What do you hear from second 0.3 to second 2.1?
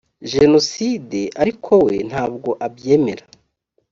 jenoside ariko we